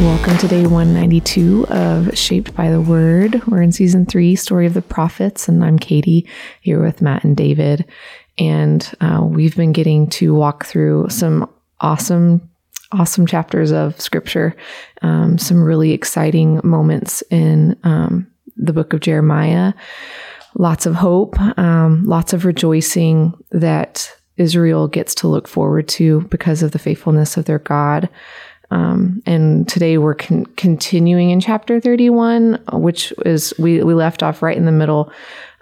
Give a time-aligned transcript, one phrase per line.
[0.00, 3.46] Welcome to day 192 of Shaped by the Word.
[3.46, 6.26] We're in season three, Story of the Prophets, and I'm Katie
[6.62, 7.84] here with Matt and David.
[8.38, 11.50] And uh, we've been getting to walk through some
[11.80, 12.48] awesome,
[12.92, 14.56] awesome chapters of scripture,
[15.02, 18.26] um, some really exciting moments in um,
[18.56, 19.74] the book of Jeremiah.
[20.54, 26.62] Lots of hope, um, lots of rejoicing that Israel gets to look forward to because
[26.62, 28.08] of the faithfulness of their God.
[28.70, 34.42] Um, and today we're con- continuing in chapter 31, which is we, we left off
[34.42, 35.12] right in the middle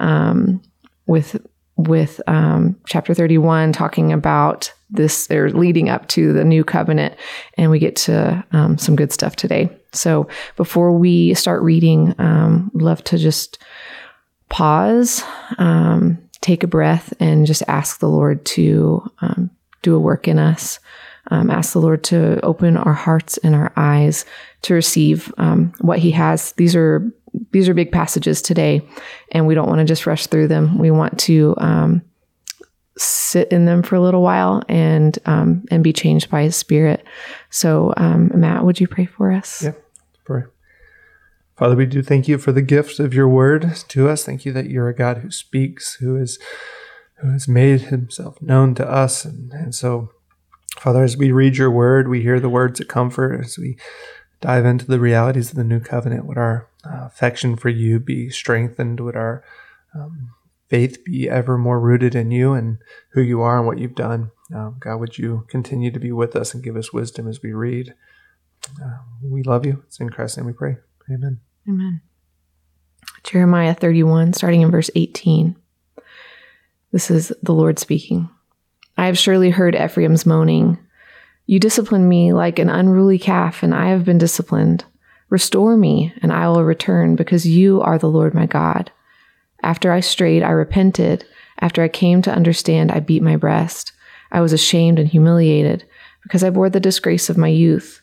[0.00, 0.60] um,
[1.06, 1.44] with
[1.76, 7.14] with um, chapter 31 talking about this or leading up to the new covenant.
[7.54, 9.68] And we get to um, some good stuff today.
[9.92, 13.58] So before we start reading um, love to just
[14.48, 15.22] pause
[15.58, 19.50] um, take a breath and just ask the lord to um,
[19.82, 20.78] do a work in us
[21.30, 24.24] um, ask the Lord to open our hearts and our eyes
[24.62, 26.52] to receive um, what He has.
[26.52, 27.10] These are
[27.50, 28.86] these are big passages today,
[29.32, 30.78] and we don't want to just rush through them.
[30.78, 32.02] We want to um,
[32.96, 37.04] sit in them for a little while and um, and be changed by His Spirit.
[37.50, 39.62] So, um, Matt, would you pray for us?
[39.62, 39.72] Yeah,
[40.24, 40.42] pray.
[41.56, 44.24] Father, we do thank you for the gift of your word to us.
[44.24, 46.38] Thank you that you're a God who speaks, who is
[47.18, 50.10] who has made himself known to us, and, and so
[50.78, 53.76] Father, as we read your word, we hear the words of comfort, as we
[54.40, 58.28] dive into the realities of the new covenant, would our uh, affection for you be
[58.28, 59.00] strengthened?
[59.00, 59.42] Would our
[59.94, 60.30] um,
[60.68, 62.78] faith be ever more rooted in you and
[63.12, 64.30] who you are and what you've done?
[64.54, 67.52] Um, God, would you continue to be with us and give us wisdom as we
[67.52, 67.94] read?
[68.82, 69.82] Uh, we love you.
[69.86, 70.76] It's in Christ's name we pray.
[71.10, 71.40] Amen.
[71.68, 72.02] Amen.
[73.22, 75.56] Jeremiah 31, starting in verse 18.
[76.92, 78.28] This is the Lord speaking.
[78.96, 80.78] I have surely heard Ephraim's moaning.
[81.46, 84.84] You discipline me like an unruly calf, and I have been disciplined.
[85.30, 88.92] Restore me, and I will return, because you are the Lord my God.
[89.62, 91.26] After I strayed, I repented.
[91.60, 93.92] After I came to understand, I beat my breast.
[94.30, 95.84] I was ashamed and humiliated,
[96.22, 98.00] because I bore the disgrace of my youth.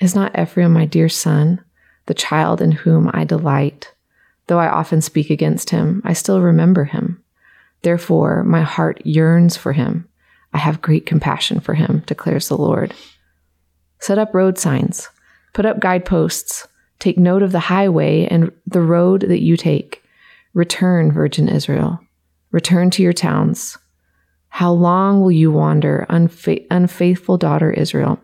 [0.00, 1.64] Is not Ephraim my dear son,
[2.06, 3.92] the child in whom I delight?
[4.46, 7.22] Though I often speak against him, I still remember him.
[7.82, 10.08] Therefore, my heart yearns for him.
[10.56, 12.94] I have great compassion for him, declares the Lord.
[14.00, 15.10] Set up road signs,
[15.52, 16.66] put up guideposts,
[16.98, 20.02] take note of the highway and the road that you take.
[20.54, 22.00] Return, Virgin Israel.
[22.52, 23.76] Return to your towns.
[24.48, 28.18] How long will you wander, unfa- unfaithful daughter Israel?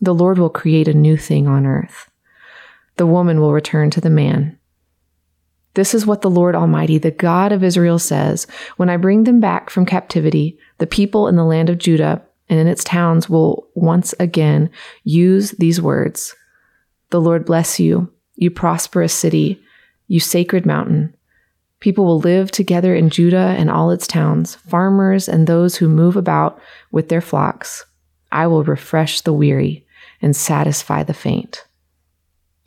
[0.00, 2.10] The Lord will create a new thing on earth.
[2.96, 4.58] The woman will return to the man.
[5.74, 8.46] This is what the Lord Almighty, the God of Israel, says
[8.76, 12.60] When I bring them back from captivity, the people in the land of Judah and
[12.60, 14.70] in its towns will once again
[15.04, 16.34] use these words
[17.10, 19.62] The Lord bless you, you prosperous city,
[20.08, 21.16] you sacred mountain.
[21.80, 26.16] People will live together in Judah and all its towns, farmers and those who move
[26.16, 26.60] about
[26.90, 27.84] with their flocks.
[28.30, 29.86] I will refresh the weary
[30.20, 31.64] and satisfy the faint.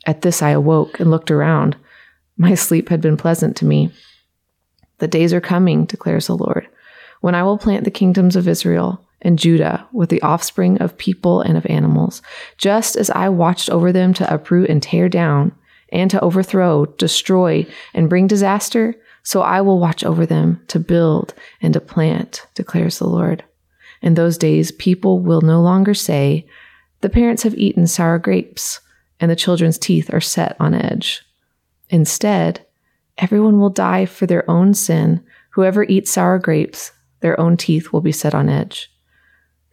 [0.04, 1.76] At this I awoke and looked around.
[2.36, 3.90] My sleep had been pleasant to me.
[4.98, 6.68] The days are coming, declares the Lord,
[7.20, 11.40] when I will plant the kingdoms of Israel and Judah with the offspring of people
[11.40, 12.22] and of animals,
[12.58, 15.52] just as I watched over them to uproot and tear down,
[15.90, 21.34] and to overthrow, destroy, and bring disaster, so I will watch over them to build
[21.62, 23.44] and to plant, declares the Lord.
[24.02, 26.46] In those days, people will no longer say,
[27.00, 28.80] The parents have eaten sour grapes,
[29.18, 31.25] and the children's teeth are set on edge.
[31.88, 32.66] Instead,
[33.18, 35.24] everyone will die for their own sin.
[35.50, 38.90] Whoever eats sour grapes, their own teeth will be set on edge.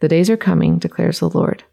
[0.00, 1.64] The days are coming, declares the Lord,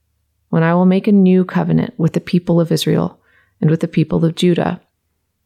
[0.50, 3.20] when I will make a new covenant with the people of Israel
[3.60, 4.82] and with the people of Judah.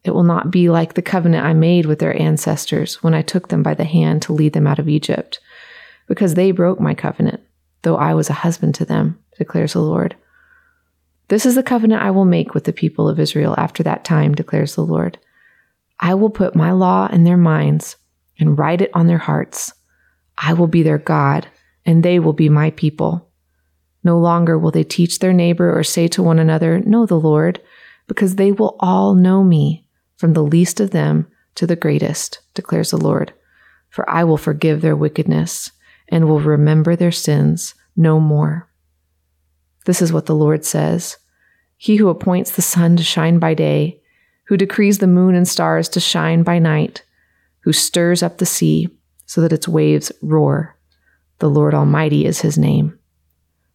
[0.04, 3.48] It will not be like the covenant I made with their ancestors when I took
[3.48, 5.40] them by the hand to lead them out of Egypt,
[6.06, 7.40] because they broke my covenant,
[7.82, 10.14] though I was a husband to them, declares the Lord.
[11.28, 14.34] This is the covenant I will make with the people of Israel after that time,
[14.34, 15.18] declares the Lord.
[15.98, 17.96] I will put my law in their minds
[18.38, 19.72] and write it on their hearts.
[20.38, 21.48] I will be their God,
[21.84, 23.28] and they will be my people.
[24.04, 27.60] No longer will they teach their neighbor or say to one another, Know the Lord,
[28.06, 29.84] because they will all know me,
[30.16, 31.26] from the least of them
[31.56, 33.32] to the greatest, declares the Lord.
[33.88, 35.72] For I will forgive their wickedness
[36.08, 38.65] and will remember their sins no more.
[39.86, 41.16] This is what the Lord says
[41.76, 44.00] He who appoints the sun to shine by day,
[44.44, 47.02] who decrees the moon and stars to shine by night,
[47.60, 48.88] who stirs up the sea
[49.24, 50.76] so that its waves roar.
[51.38, 52.98] The Lord Almighty is his name.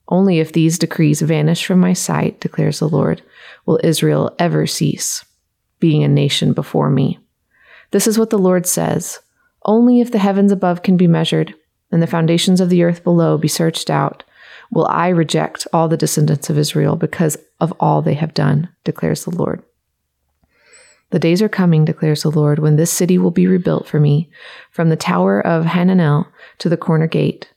[0.07, 3.21] Only if these decrees vanish from my sight, declares the Lord,
[3.65, 5.23] will Israel ever cease
[5.79, 7.19] being a nation before me.
[7.91, 9.19] This is what the Lord says
[9.63, 11.53] Only if the heavens above can be measured,
[11.91, 14.23] and the foundations of the earth below be searched out,
[14.71, 19.25] will I reject all the descendants of Israel because of all they have done, declares
[19.25, 19.61] the Lord.
[21.11, 24.29] The days are coming, declares the Lord, when this city will be rebuilt for me,
[24.71, 26.27] from the tower of Hananel
[26.59, 27.51] to the corner gate.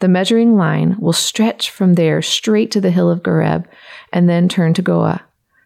[0.00, 3.64] The measuring line will stretch from there straight to the hill of Gareb,
[4.12, 5.22] and then turn to Goah.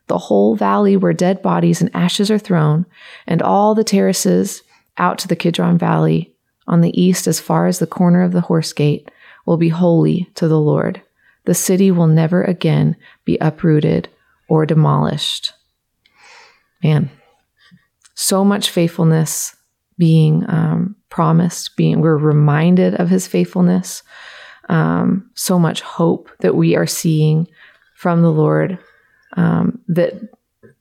[0.06, 2.86] the whole valley where dead bodies and ashes are thrown,
[3.26, 4.62] and all the terraces
[4.98, 6.34] out to the Kidron Valley
[6.66, 9.10] on the east as far as the corner of the horse gate
[9.46, 11.02] will be holy to the Lord.
[11.44, 14.08] The city will never again be uprooted
[14.48, 15.52] or demolished.
[16.82, 17.10] Man,
[18.14, 19.56] so much faithfulness
[19.98, 24.02] being um, promised, being we're reminded of his faithfulness.
[24.68, 27.46] Um, so much hope that we are seeing
[27.94, 28.78] from the Lord.
[29.36, 30.14] Um, that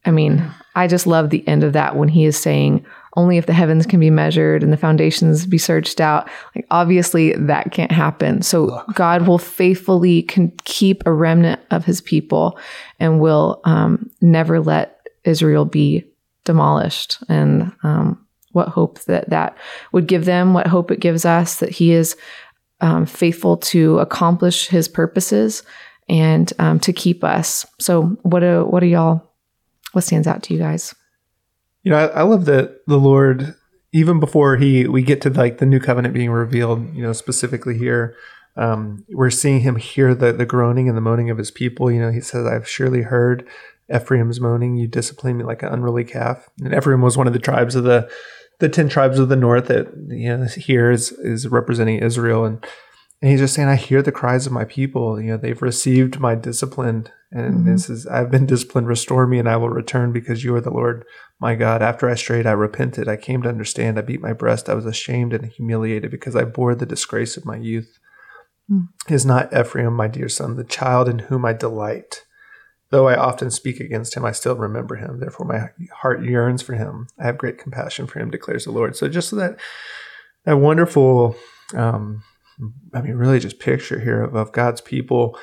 [0.05, 3.45] I mean, I just love the end of that when he is saying, only if
[3.45, 6.29] the heavens can be measured and the foundations be searched out.
[6.55, 8.41] Like obviously that can't happen.
[8.41, 12.59] So God will faithfully can keep a remnant of his people
[12.99, 16.05] and will um, never let Israel be
[16.43, 17.23] demolished.
[17.29, 19.57] And um, what hope that that
[19.91, 22.17] would give them, what hope it gives us that he is
[22.81, 25.63] um, faithful to accomplish his purposes
[26.09, 27.65] and um, to keep us.
[27.79, 29.31] So what do, what are y'all,
[29.93, 30.93] what stands out to you guys?
[31.83, 33.55] You know, I, I love that the Lord,
[33.91, 37.77] even before he we get to like the new covenant being revealed, you know, specifically
[37.77, 38.15] here,
[38.55, 41.91] um, we're seeing him hear the the groaning and the moaning of his people.
[41.91, 43.47] You know, he says, "I've surely heard
[43.93, 44.77] Ephraim's moaning.
[44.77, 47.83] You discipline me like an unruly calf." And Ephraim was one of the tribes of
[47.83, 48.09] the
[48.59, 52.65] the ten tribes of the north that you know here is is representing Israel and.
[53.23, 55.17] And he's just saying, I hear the cries of my people.
[55.17, 57.07] You know, they've received my discipline.
[57.31, 57.71] And mm-hmm.
[57.71, 58.89] this is, I've been disciplined.
[58.89, 61.05] Restore me and I will return because you are the Lord
[61.43, 63.09] my God, after I strayed, I repented.
[63.09, 63.99] I came to understand.
[63.99, 64.69] I beat my breast.
[64.69, 67.99] I was ashamed and humiliated because I bore the disgrace of my youth.
[68.71, 68.87] Mm.
[69.09, 72.23] Is not Ephraim, my dear son, the child in whom I delight?
[72.91, 75.19] Though I often speak against him, I still remember him.
[75.19, 77.07] Therefore, my heart yearns for him.
[77.19, 78.95] I have great compassion for him, declares the Lord.
[78.95, 79.59] So, just that
[80.45, 81.35] that wonderful,
[81.73, 82.23] um,
[82.93, 85.37] I mean, really, just picture here of, of God's people,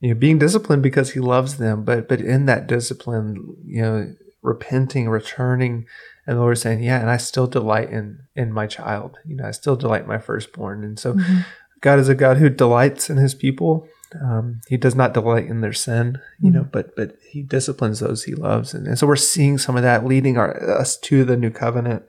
[0.00, 4.12] you know, being disciplined because He loves them, but but in that discipline, you know,
[4.42, 5.86] repenting, returning,
[6.26, 9.18] and the Lord saying, "Yeah, and I still delight in in my child.
[9.26, 11.40] You know, I still delight in my firstborn." And so, mm-hmm.
[11.80, 13.88] God is a God who delights in His people.
[14.22, 16.58] Um, he does not delight in their sin, you mm-hmm.
[16.58, 19.82] know, but but He disciplines those He loves, and, and so we're seeing some of
[19.82, 22.04] that leading our, us to the new covenant.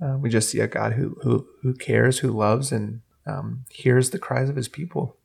[0.00, 4.10] Uh, we just see a God who who who cares, who loves, and um, hears
[4.10, 5.16] the cries of His people.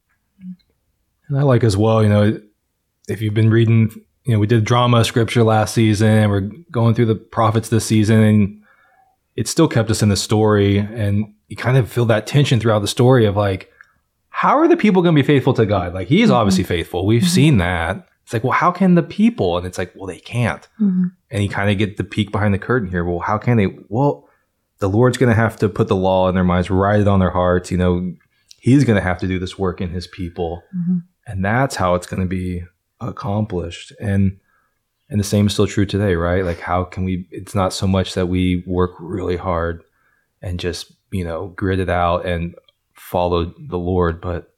[1.28, 2.40] And I like as well, you know,
[3.08, 6.96] if you've been reading you know, we did drama scripture last season and we're going
[6.96, 8.62] through the prophets this season and
[9.36, 10.78] it still kept us in the story.
[10.78, 13.72] And you kind of feel that tension throughout the story of like,
[14.30, 15.94] how are the people going to be faithful to God?
[15.94, 16.36] Like, he's mm-hmm.
[16.36, 17.06] obviously faithful.
[17.06, 17.30] We've mm-hmm.
[17.30, 18.08] seen that.
[18.24, 19.58] It's like, well, how can the people?
[19.58, 20.68] And it's like, well, they can't.
[20.80, 21.08] Mm-hmm.
[21.30, 23.04] And you kind of get the peek behind the curtain here.
[23.04, 23.68] Well, how can they?
[23.90, 24.30] Well,
[24.84, 27.22] the Lord's going to have to put the law in their minds, write it on
[27.22, 27.72] their hearts.
[27.72, 28.14] You know,
[28.60, 30.62] he's going to have to do this work in his people.
[30.76, 30.98] Mm-hmm.
[31.26, 32.64] And that's how it's going to be
[33.00, 34.38] accomplished and
[35.10, 37.86] and the same is still true today right like how can we it's not so
[37.86, 39.84] much that we work really hard
[40.42, 42.56] and just you know grit it out and
[42.94, 44.54] follow the lord but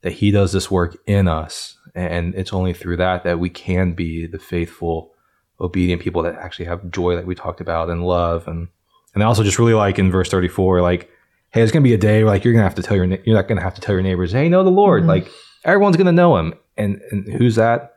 [0.00, 3.92] that he does this work in us and it's only through that that we can
[3.92, 5.12] be the faithful
[5.60, 8.68] obedient people that actually have joy that we talked about and love and
[9.14, 11.10] and I also just really like in verse 34 like
[11.50, 13.36] hey it's gonna be a day where like you're gonna have to tell your you're
[13.36, 15.10] not gonna have to tell your neighbors hey know the lord mm-hmm.
[15.10, 15.30] like
[15.64, 17.94] everyone's gonna know him and and who's that?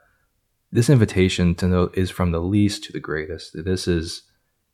[0.72, 3.52] This invitation to know is from the least to the greatest.
[3.54, 4.24] This is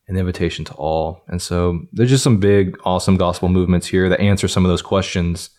[0.08, 1.24] an invitation to all.
[1.28, 4.82] And so there's just some big, awesome gospel movements here that answer some of those
[4.82, 5.52] questions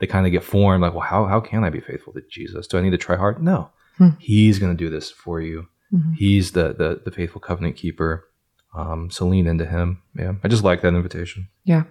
[0.00, 0.82] that kind of get formed.
[0.82, 2.66] Like, well, how, how can I be faithful to Jesus?
[2.66, 3.40] Do I need to try hard?
[3.40, 3.70] No.
[3.98, 4.10] Hmm.
[4.18, 5.68] He's going to do this for you.
[5.92, 6.14] Mm-hmm.
[6.14, 8.28] He's the, the, the faithful covenant keeper.
[8.74, 10.02] Um, so lean into him.
[10.16, 10.34] Yeah.
[10.42, 11.48] I just like that invitation.
[11.64, 11.84] Yeah.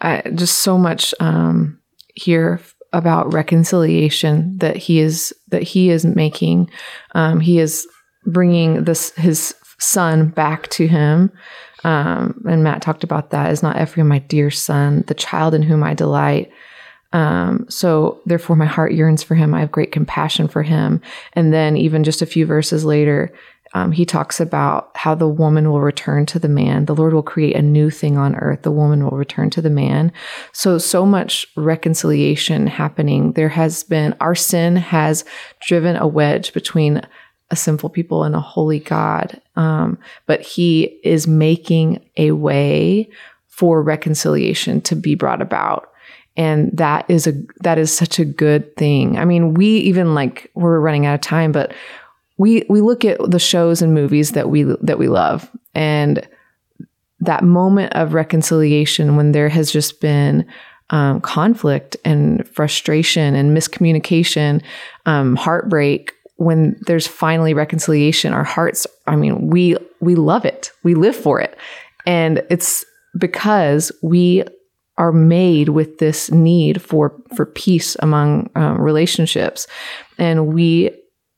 [0.00, 1.80] I, just so much um,
[2.14, 2.60] here
[2.92, 6.70] about reconciliation that he is that he is making.
[7.14, 7.88] Um, he is
[8.26, 11.32] bringing this his son back to him.
[11.82, 13.50] Um, and Matt talked about that.
[13.50, 16.50] Is not Ephraim my dear son, the child in whom I delight.
[17.12, 19.54] Um, so therefore, my heart yearns for him.
[19.54, 21.00] I have great compassion for him.
[21.34, 23.32] And then, even just a few verses later,
[23.74, 26.84] um, he talks about how the woman will return to the man.
[26.84, 28.62] The Lord will create a new thing on earth.
[28.62, 30.12] The woman will return to the man.
[30.52, 33.32] So, so much reconciliation happening.
[33.32, 35.24] There has been, our sin has
[35.60, 37.02] driven a wedge between
[37.50, 39.40] a sinful people and a holy God.
[39.56, 43.10] Um, but he is making a way
[43.48, 45.90] for reconciliation to be brought about
[46.36, 50.50] and that is a that is such a good thing i mean we even like
[50.54, 51.72] we're running out of time but
[52.36, 55.50] we we look at the shows and movies that we that we love.
[55.74, 56.26] And
[57.20, 60.46] that moment of reconciliation when there has just been
[60.90, 64.62] um, conflict and frustration and miscommunication
[65.06, 70.70] um, heartbreak when there's finally reconciliation our hearts i mean we we love it.
[70.82, 71.56] We live for it.
[72.06, 72.84] And it's
[73.18, 74.44] because we
[74.98, 79.66] are made with this need for for peace among um, relationships.
[80.18, 80.90] And we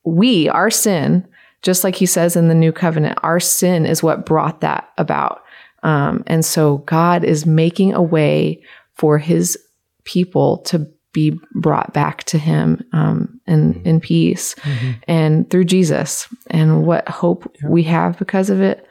[0.07, 1.27] we our sin
[1.63, 5.41] just like he says in the new covenant our sin is what brought that about
[5.83, 8.61] um, and so god is making a way
[8.93, 9.57] for his
[10.03, 13.87] people to be brought back to him um, in, mm-hmm.
[13.87, 14.91] in peace mm-hmm.
[15.07, 17.69] and through jesus and what hope yeah.
[17.69, 18.85] we have because of it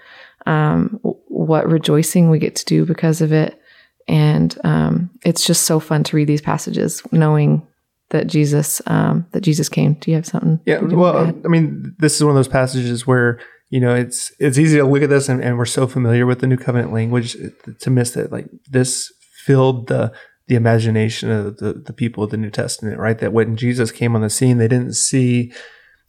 [0.46, 3.60] um, what rejoicing we get to do because of it
[4.08, 7.66] and um, it's just so fun to read these passages, knowing
[8.10, 9.94] that Jesus um, that Jesus came.
[9.94, 10.60] Do you have something?
[10.66, 10.80] Yeah.
[10.80, 14.76] Well, I mean, this is one of those passages where you know it's it's easy
[14.78, 17.36] to look at this and, and, we're so familiar with the New Covenant language
[17.80, 19.12] to miss that like this
[19.44, 20.12] filled the
[20.46, 23.18] the imagination of the, the people of the New Testament, right?
[23.18, 25.52] That when Jesus came on the scene, they didn't see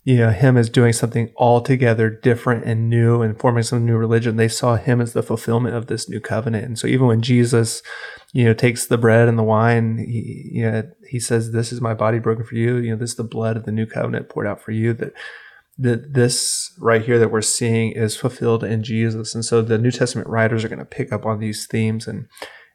[0.08, 4.38] you know, him as doing something altogether different and new and forming some new religion.
[4.38, 6.63] They saw him as the fulfillment of this new covenant.
[6.63, 7.84] And so even when Jesus,
[8.38, 11.82] you know, takes the bread and the wine, he, you know, he says, this is
[11.82, 12.75] my body broken for you.
[12.75, 15.13] You know, this is the blood of the new covenant poured out for you that,
[15.79, 19.34] that this right here that we're seeing is fulfilled in Jesus.
[19.34, 22.27] And so the New Testament writers are going to pick up on these themes and,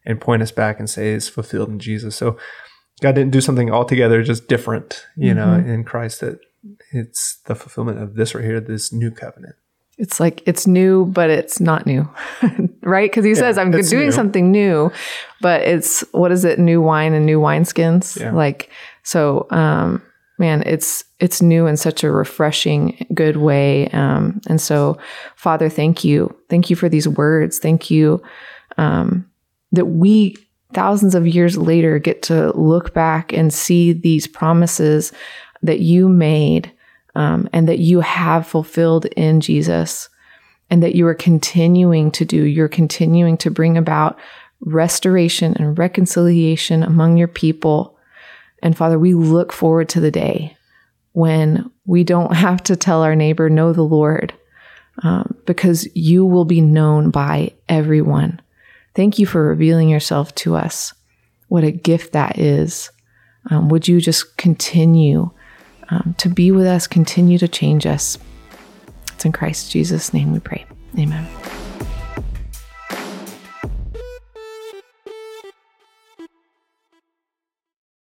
[0.05, 2.17] and point us back and say it's fulfilled in Jesus.
[2.17, 2.37] So
[3.01, 5.65] God didn't do something altogether just different, you mm-hmm.
[5.65, 6.41] know, in Christ that
[6.91, 9.55] it's the fulfillment of this right here, this new covenant.
[9.99, 12.09] It's like it's new, but it's not new,
[12.83, 13.11] right?
[13.11, 14.13] Because he yeah, says, "I'm doing new.
[14.13, 14.91] something new,"
[15.41, 16.59] but it's what is it?
[16.59, 18.19] New wine and new wineskins.
[18.19, 18.33] Yeah.
[18.33, 18.71] Like
[19.03, 20.03] so, um,
[20.39, 23.89] man, it's it's new in such a refreshing, good way.
[23.91, 24.99] Um, and so,
[25.37, 27.59] Father, thank you, thank you for these words.
[27.59, 28.23] Thank you
[28.79, 29.31] um,
[29.73, 30.37] that we
[30.73, 35.13] thousands of years later get to look back and see these promises
[35.63, 36.72] that you made
[37.15, 40.09] um, and that you have fulfilled in Jesus
[40.71, 42.45] and that you are continuing to do.
[42.45, 44.19] You're continuing to bring about
[44.61, 47.99] restoration and reconciliation among your people.
[48.63, 50.57] And Father, we look forward to the day
[51.13, 54.33] when we don't have to tell our neighbor, know the Lord,
[55.03, 58.41] um, because you will be known by everyone.
[58.95, 60.95] Thank you for revealing yourself to us.
[61.49, 62.91] What a gift that is.
[63.51, 65.31] Um, would you just continue
[65.93, 68.17] um, to be with us, continue to change us.
[69.13, 70.65] It's in Christ Jesus' name we pray.
[70.99, 71.29] Amen.